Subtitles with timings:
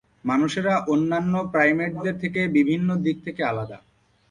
[0.25, 3.77] মানুষেরা অন্যান্য প্রাইমেটদের থেকে বিভিন্ন দিক থেকে আলাদা।